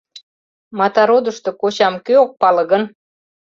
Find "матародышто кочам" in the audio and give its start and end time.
0.77-1.95